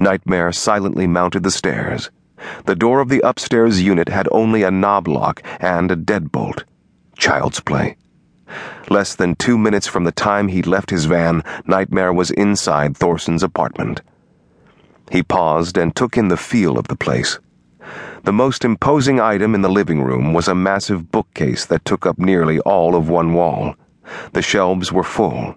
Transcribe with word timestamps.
Nightmare 0.00 0.50
silently 0.50 1.06
mounted 1.06 1.42
the 1.42 1.50
stairs. 1.50 2.10
The 2.64 2.74
door 2.74 3.00
of 3.00 3.10
the 3.10 3.20
upstairs 3.20 3.82
unit 3.82 4.08
had 4.08 4.28
only 4.32 4.62
a 4.62 4.70
knob 4.70 5.06
lock 5.06 5.42
and 5.60 5.90
a 5.90 5.96
deadbolt. 5.96 6.64
Child's 7.18 7.60
play. 7.60 7.98
Less 8.88 9.14
than 9.14 9.36
two 9.36 9.58
minutes 9.58 9.86
from 9.86 10.04
the 10.04 10.12
time 10.12 10.48
he'd 10.48 10.66
left 10.66 10.88
his 10.88 11.04
van, 11.04 11.44
Nightmare 11.66 12.14
was 12.14 12.30
inside 12.30 12.96
Thorsen's 12.96 13.42
apartment. 13.42 14.00
He 15.12 15.22
paused 15.22 15.76
and 15.76 15.94
took 15.94 16.16
in 16.16 16.28
the 16.28 16.36
feel 16.38 16.78
of 16.78 16.88
the 16.88 16.96
place. 16.96 17.38
The 18.24 18.32
most 18.32 18.64
imposing 18.64 19.20
item 19.20 19.54
in 19.54 19.60
the 19.60 19.68
living 19.68 20.02
room 20.02 20.32
was 20.32 20.48
a 20.48 20.54
massive 20.54 21.10
bookcase 21.10 21.66
that 21.66 21.84
took 21.84 22.06
up 22.06 22.18
nearly 22.18 22.58
all 22.60 22.96
of 22.96 23.08
one 23.10 23.34
wall. 23.34 23.74
The 24.32 24.42
shelves 24.42 24.90
were 24.92 25.04
full. 25.04 25.56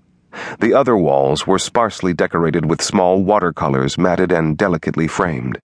The 0.59 0.73
other 0.73 0.97
walls 0.97 1.45
were 1.45 1.59
sparsely 1.59 2.13
decorated 2.13 2.65
with 2.65 2.81
small 2.81 3.23
watercolors 3.23 3.97
matted 3.97 4.31
and 4.31 4.57
delicately 4.57 5.07
framed. 5.07 5.59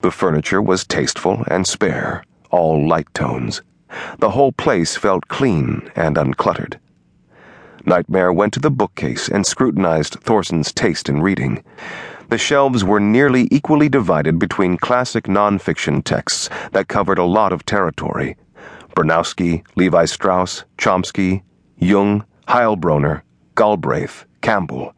The 0.00 0.10
furniture 0.10 0.62
was 0.62 0.84
tasteful 0.84 1.44
and 1.48 1.66
spare, 1.66 2.22
all 2.50 2.86
light 2.86 3.12
tones. 3.14 3.62
The 4.18 4.30
whole 4.30 4.52
place 4.52 4.96
felt 4.96 5.28
clean 5.28 5.90
and 5.96 6.16
uncluttered. 6.16 6.78
Nightmare 7.84 8.32
went 8.32 8.52
to 8.54 8.60
the 8.60 8.70
bookcase 8.70 9.28
and 9.28 9.46
scrutinized 9.46 10.14
Thorsen's 10.20 10.72
taste 10.72 11.08
in 11.08 11.22
reading. 11.22 11.62
The 12.28 12.38
shelves 12.38 12.82
were 12.82 12.98
nearly 12.98 13.46
equally 13.52 13.88
divided 13.88 14.38
between 14.40 14.76
classic 14.76 15.24
nonfiction 15.24 16.02
texts 16.02 16.50
that 16.72 16.88
covered 16.88 17.18
a 17.18 17.24
lot 17.24 17.52
of 17.52 17.64
territory 17.64 18.36
Bronowski, 18.96 19.62
Levi 19.76 20.06
Strauss, 20.06 20.64
Chomsky, 20.78 21.42
Jung, 21.78 22.24
Heilbroner, 22.48 23.22
Galbraith, 23.56 24.26
Campbell, 24.42 24.94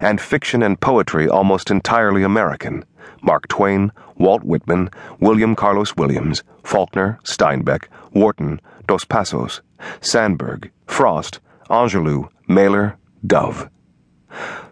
and 0.00 0.20
fiction 0.20 0.62
and 0.62 0.80
poetry 0.80 1.28
almost 1.28 1.70
entirely 1.70 2.22
American 2.22 2.84
Mark 3.22 3.46
Twain, 3.48 3.92
Walt 4.16 4.42
Whitman, 4.42 4.90
William 5.20 5.54
Carlos 5.54 5.96
Williams, 5.96 6.42
Faulkner, 6.64 7.18
Steinbeck, 7.22 7.84
Wharton, 8.12 8.60
Dos 8.86 9.04
Passos, 9.04 9.60
Sandburg, 10.00 10.70
Frost, 10.86 11.40
Angelou, 11.68 12.28
Mailer, 12.48 12.96
Dove. 13.26 13.68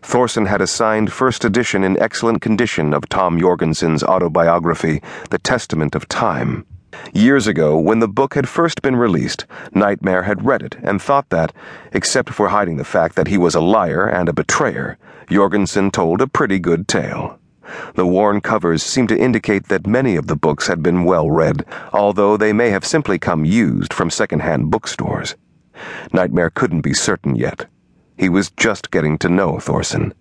Thorsen 0.02 0.46
had 0.46 0.62
a 0.62 0.66
signed 0.66 1.12
first 1.12 1.44
edition 1.44 1.82
in 1.82 2.00
excellent 2.00 2.40
condition 2.40 2.94
of 2.94 3.08
Tom 3.08 3.38
Jorgensen's 3.38 4.02
autobiography, 4.02 5.02
The 5.30 5.38
Testament 5.38 5.94
of 5.94 6.08
Time. 6.08 6.64
Years 7.12 7.46
ago, 7.46 7.78
when 7.78 8.00
the 8.00 8.08
book 8.08 8.34
had 8.34 8.48
first 8.48 8.82
been 8.82 8.96
released, 8.96 9.46
Nightmare 9.74 10.22
had 10.22 10.44
read 10.44 10.62
it 10.62 10.76
and 10.82 11.00
thought 11.00 11.30
that, 11.30 11.52
except 11.92 12.30
for 12.30 12.48
hiding 12.48 12.76
the 12.76 12.84
fact 12.84 13.16
that 13.16 13.28
he 13.28 13.38
was 13.38 13.54
a 13.54 13.60
liar 13.60 14.06
and 14.06 14.28
a 14.28 14.32
betrayer, 14.32 14.98
Jorgensen 15.30 15.90
told 15.90 16.20
a 16.20 16.26
pretty 16.26 16.58
good 16.58 16.86
tale. 16.86 17.38
The 17.94 18.06
worn 18.06 18.40
covers 18.40 18.82
seemed 18.82 19.08
to 19.08 19.18
indicate 19.18 19.68
that 19.68 19.86
many 19.86 20.16
of 20.16 20.28
the 20.28 20.36
books 20.36 20.68
had 20.68 20.82
been 20.82 21.04
well 21.04 21.30
read, 21.30 21.64
although 21.92 22.36
they 22.36 22.52
may 22.52 22.70
have 22.70 22.84
simply 22.84 23.18
come 23.18 23.44
used 23.44 23.92
from 23.92 24.10
second-hand 24.10 24.70
bookstores. 24.70 25.34
Nightmare 26.12 26.50
couldn't 26.50 26.82
be 26.82 26.94
certain 26.94 27.34
yet. 27.34 27.66
He 28.16 28.28
was 28.28 28.50
just 28.50 28.90
getting 28.90 29.18
to 29.18 29.28
know 29.28 29.58
Thorsen. 29.58 30.12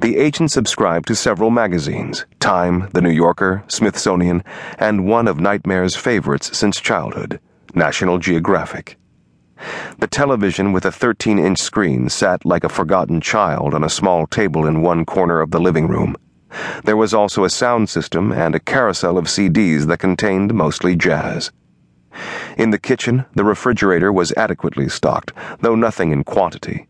The 0.00 0.16
agent 0.16 0.52
subscribed 0.52 1.08
to 1.08 1.16
several 1.16 1.50
magazines 1.50 2.26
Time, 2.38 2.88
The 2.92 3.00
New 3.00 3.10
Yorker, 3.10 3.64
Smithsonian, 3.66 4.44
and 4.78 5.06
one 5.06 5.26
of 5.26 5.40
Nightmare's 5.40 5.96
favorites 5.96 6.56
since 6.56 6.80
childhood 6.80 7.40
National 7.74 8.18
Geographic. 8.18 8.96
The 9.98 10.06
television 10.06 10.72
with 10.72 10.84
a 10.84 10.92
13 10.92 11.38
inch 11.38 11.58
screen 11.58 12.08
sat 12.08 12.44
like 12.44 12.62
a 12.62 12.68
forgotten 12.68 13.20
child 13.20 13.74
on 13.74 13.82
a 13.82 13.90
small 13.90 14.26
table 14.26 14.66
in 14.66 14.82
one 14.82 15.04
corner 15.04 15.40
of 15.40 15.50
the 15.50 15.60
living 15.60 15.88
room. 15.88 16.14
There 16.84 16.96
was 16.96 17.12
also 17.12 17.44
a 17.44 17.50
sound 17.50 17.88
system 17.88 18.32
and 18.32 18.54
a 18.54 18.60
carousel 18.60 19.18
of 19.18 19.24
CDs 19.24 19.86
that 19.86 19.98
contained 19.98 20.54
mostly 20.54 20.94
jazz. 20.94 21.50
In 22.56 22.70
the 22.70 22.78
kitchen, 22.78 23.24
the 23.34 23.44
refrigerator 23.44 24.12
was 24.12 24.32
adequately 24.36 24.88
stocked, 24.88 25.32
though 25.60 25.74
nothing 25.74 26.12
in 26.12 26.24
quantity 26.24 26.86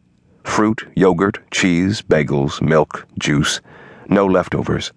fruit, 0.47 0.89
yogurt, 0.95 1.39
cheese, 1.51 2.01
bagels, 2.01 2.63
milk, 2.63 3.07
juice, 3.19 3.61
no 4.09 4.25
leftovers. 4.25 4.93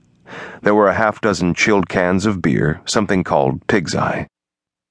There 0.62 0.76
were 0.76 0.88
a 0.88 0.94
half 0.94 1.20
dozen 1.20 1.54
chilled 1.54 1.90
cans 1.90 2.26
of 2.26 2.42
beer, 2.42 2.82
something 2.86 3.24
called 3.24 3.68
pig's 3.68 3.96
eye. 3.96 4.28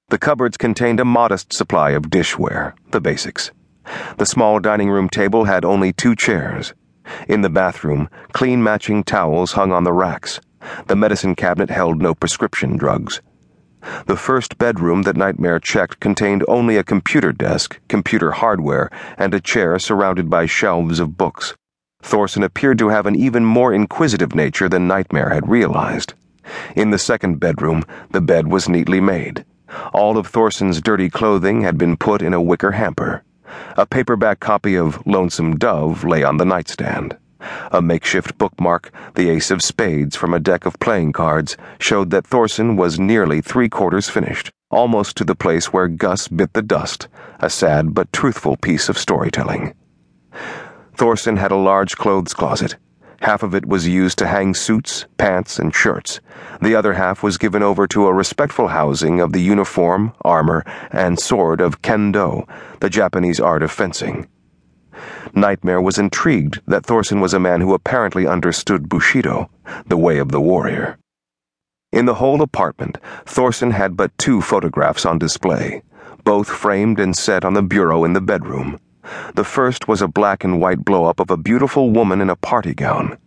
The 0.09 0.19
cupboards 0.19 0.57
contained 0.57 0.99
a 0.99 1.05
modest 1.05 1.53
supply 1.53 1.91
of 1.91 2.09
dishware, 2.09 2.73
the 2.91 3.01
basics. 3.01 3.51
The 4.17 4.25
small 4.25 4.59
dining 4.59 4.89
room 4.89 5.09
table 5.09 5.45
had 5.45 5.65
only 5.65 5.93
two 5.93 6.15
chairs. 6.15 6.73
In 7.27 7.41
the 7.41 7.49
bathroom, 7.49 8.09
clean 8.33 8.61
matching 8.61 9.03
towels 9.03 9.53
hung 9.53 9.71
on 9.71 9.83
the 9.83 9.93
racks. 9.93 10.39
The 10.87 10.95
medicine 10.95 11.35
cabinet 11.35 11.69
held 11.69 12.01
no 12.01 12.13
prescription 12.13 12.77
drugs. 12.77 13.21
The 14.05 14.17
first 14.17 14.57
bedroom 14.57 15.03
that 15.03 15.15
Nightmare 15.15 15.59
checked 15.59 15.99
contained 15.99 16.43
only 16.47 16.77
a 16.77 16.83
computer 16.83 17.31
desk, 17.31 17.79
computer 17.87 18.31
hardware, 18.31 18.89
and 19.17 19.33
a 19.33 19.39
chair 19.39 19.79
surrounded 19.79 20.29
by 20.29 20.45
shelves 20.45 20.99
of 20.99 21.17
books. 21.17 21.55
Thorsen 22.01 22.43
appeared 22.43 22.77
to 22.79 22.89
have 22.89 23.05
an 23.05 23.15
even 23.15 23.45
more 23.45 23.73
inquisitive 23.73 24.33
nature 24.35 24.69
than 24.69 24.87
Nightmare 24.87 25.29
had 25.29 25.49
realized. 25.49 26.13
In 26.75 26.89
the 26.89 26.97
second 26.97 27.39
bedroom, 27.39 27.83
the 28.11 28.21
bed 28.21 28.47
was 28.47 28.69
neatly 28.69 28.99
made. 28.99 29.45
All 29.93 30.17
of 30.17 30.27
Thorsen's 30.27 30.81
dirty 30.81 31.09
clothing 31.09 31.61
had 31.61 31.77
been 31.77 31.97
put 31.97 32.21
in 32.21 32.33
a 32.33 32.41
wicker 32.41 32.71
hamper. 32.71 33.23
A 33.77 33.85
paperback 33.85 34.39
copy 34.39 34.75
of 34.75 35.05
Lonesome 35.05 35.57
Dove 35.57 36.03
lay 36.03 36.23
on 36.23 36.37
the 36.37 36.45
nightstand. 36.45 37.17
A 37.71 37.81
makeshift 37.81 38.37
bookmark, 38.37 38.91
the 39.15 39.29
ace 39.29 39.51
of 39.51 39.61
spades 39.61 40.15
from 40.15 40.33
a 40.33 40.39
deck 40.39 40.65
of 40.65 40.79
playing 40.79 41.13
cards, 41.13 41.55
showed 41.79 42.09
that 42.09 42.27
Thorsen 42.27 42.75
was 42.75 42.99
nearly 42.99 43.41
three 43.41 43.69
quarters 43.69 44.09
finished, 44.09 44.51
almost 44.69 45.15
to 45.17 45.23
the 45.23 45.35
place 45.35 45.71
where 45.71 45.87
Gus 45.87 46.27
bit 46.27 46.53
the 46.53 46.61
dust, 46.61 47.07
a 47.39 47.49
sad 47.49 47.93
but 47.93 48.11
truthful 48.11 48.57
piece 48.57 48.89
of 48.89 48.97
storytelling. 48.97 49.73
Thorsen 50.95 51.37
had 51.37 51.51
a 51.51 51.55
large 51.55 51.95
clothes 51.95 52.33
closet. 52.33 52.75
Half 53.21 53.43
of 53.43 53.53
it 53.53 53.65
was 53.65 53.87
used 53.87 54.17
to 54.19 54.27
hang 54.27 54.53
suits, 54.53 55.05
pants, 55.17 55.59
and 55.59 55.75
shirts. 55.75 56.21
The 56.61 56.75
other 56.75 56.93
half 56.93 57.21
was 57.21 57.37
given 57.37 57.63
over 57.63 57.85
to 57.87 58.07
a 58.07 58.13
respectful 58.13 58.69
housing 58.69 59.19
of 59.19 59.33
the 59.33 59.41
uniform, 59.41 60.13
armor, 60.23 60.63
and 60.91 61.19
sword 61.19 61.59
of 61.59 61.81
kendo, 61.81 62.47
the 62.79 62.89
Japanese 62.89 63.39
art 63.39 63.61
of 63.61 63.71
fencing. 63.71 64.27
Nightmare 65.33 65.81
was 65.81 65.97
intrigued 65.97 66.61
that 66.67 66.85
Thorsen 66.85 67.21
was 67.21 67.33
a 67.33 67.39
man 67.39 67.61
who 67.61 67.73
apparently 67.73 68.27
understood 68.27 68.89
Bushido, 68.89 69.49
the 69.87 69.97
way 69.97 70.17
of 70.17 70.31
the 70.31 70.41
warrior. 70.41 70.97
In 71.91 72.05
the 72.05 72.15
whole 72.15 72.41
apartment, 72.41 72.97
Thorsen 73.25 73.71
had 73.71 73.97
but 73.97 74.17
two 74.17 74.41
photographs 74.41 75.05
on 75.05 75.17
display, 75.17 75.81
both 76.23 76.47
framed 76.47 76.99
and 76.99 77.15
set 77.15 77.43
on 77.43 77.53
the 77.53 77.63
bureau 77.63 78.03
in 78.03 78.13
the 78.13 78.21
bedroom. 78.21 78.79
The 79.33 79.43
first 79.43 79.87
was 79.87 80.01
a 80.01 80.07
black 80.07 80.43
and 80.43 80.61
white 80.61 80.85
blow 80.85 81.05
up 81.05 81.19
of 81.19 81.31
a 81.31 81.37
beautiful 81.37 81.89
woman 81.89 82.21
in 82.21 82.29
a 82.29 82.35
party 82.35 82.73
gown. 82.73 83.17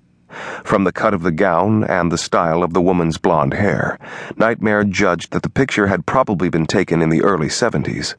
From 0.65 0.85
the 0.85 0.93
cut 0.93 1.13
of 1.13 1.23
the 1.23 1.33
gown 1.33 1.85
and 1.85 2.11
the 2.11 2.19
style 2.19 2.63
of 2.63 2.73
the 2.73 2.81
woman's 2.81 3.19
blonde 3.19 3.55
hair, 3.55 3.99
Nightmare 4.37 4.85
judged 4.85 5.33
that 5.33 5.43
the 5.43 5.51
picture 5.51 5.89
had 5.89 6.07
probably 6.07 6.49
been 6.49 6.67
taken 6.67 7.03
in 7.03 7.11
the 7.11 7.23
early 7.23 7.49
70s. 7.49 8.15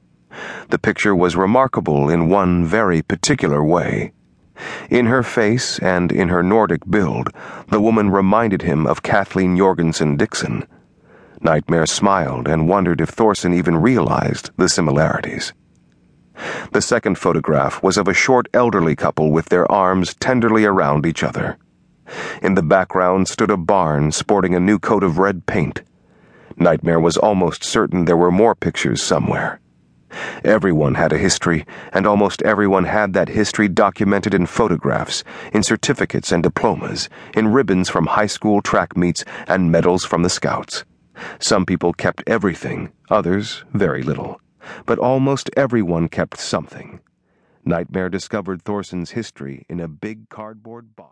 The 0.69 0.79
picture 0.79 1.15
was 1.15 1.35
remarkable 1.35 2.09
in 2.09 2.29
one 2.29 2.65
very 2.65 3.01
particular 3.01 3.63
way. 3.63 4.13
In 4.89 5.07
her 5.07 5.23
face 5.23 5.79
and 5.79 6.11
in 6.11 6.29
her 6.29 6.43
Nordic 6.43 6.89
build, 6.89 7.29
the 7.69 7.81
woman 7.81 8.09
reminded 8.09 8.61
him 8.61 8.85
of 8.85 9.03
Kathleen 9.03 9.57
Jorgensen 9.57 10.15
Dixon. 10.17 10.67
Nightmare 11.41 11.85
smiled 11.85 12.47
and 12.47 12.69
wondered 12.69 13.01
if 13.01 13.09
Thorsen 13.09 13.53
even 13.53 13.77
realized 13.77 14.51
the 14.57 14.69
similarities. 14.69 15.53
The 16.71 16.81
second 16.81 17.17
photograph 17.17 17.83
was 17.83 17.97
of 17.97 18.07
a 18.07 18.13
short 18.13 18.47
elderly 18.53 18.95
couple 18.95 19.31
with 19.31 19.49
their 19.49 19.69
arms 19.71 20.13
tenderly 20.15 20.65
around 20.65 21.05
each 21.05 21.23
other. 21.23 21.57
In 22.41 22.55
the 22.55 22.63
background 22.63 23.27
stood 23.27 23.51
a 23.51 23.57
barn 23.57 24.11
sporting 24.11 24.55
a 24.55 24.59
new 24.59 24.79
coat 24.79 25.03
of 25.03 25.17
red 25.17 25.45
paint. 25.45 25.81
Nightmare 26.57 26.99
was 26.99 27.17
almost 27.17 27.63
certain 27.63 28.05
there 28.05 28.17
were 28.17 28.31
more 28.31 28.55
pictures 28.55 29.01
somewhere. 29.01 29.59
Everyone 30.43 30.95
had 30.95 31.13
a 31.13 31.17
history, 31.17 31.65
and 31.91 32.05
almost 32.05 32.41
everyone 32.43 32.85
had 32.85 33.13
that 33.13 33.29
history 33.29 33.67
documented 33.67 34.33
in 34.33 34.45
photographs, 34.45 35.23
in 35.53 35.63
certificates 35.63 36.31
and 36.31 36.43
diplomas, 36.43 37.09
in 37.35 37.47
ribbons 37.49 37.89
from 37.89 38.05
high 38.05 38.27
school 38.27 38.61
track 38.61 38.95
meets, 38.97 39.25
and 39.47 39.71
medals 39.71 40.05
from 40.05 40.23
the 40.23 40.29
scouts. 40.29 40.85
Some 41.39 41.65
people 41.65 41.93
kept 41.93 42.23
everything, 42.27 42.91
others 43.09 43.63
very 43.73 44.03
little. 44.03 44.39
But 44.85 44.99
almost 44.99 45.49
everyone 45.57 46.07
kept 46.09 46.39
something. 46.39 46.99
Nightmare 47.65 48.09
discovered 48.09 48.61
Thorsen's 48.61 49.11
history 49.11 49.65
in 49.69 49.79
a 49.79 49.87
big 49.87 50.29
cardboard 50.29 50.95
box. 50.95 51.11